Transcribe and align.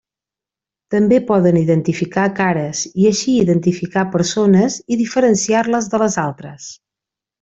També 0.93 1.19
poden 1.31 1.59
identificar 1.59 2.23
cares 2.39 2.81
i 3.03 3.07
així 3.11 3.35
identificar 3.43 4.07
persones 4.17 4.79
i 4.97 4.99
diferenciar-les 5.03 5.91
de 5.93 6.01
les 6.07 6.19
altres. 6.25 6.73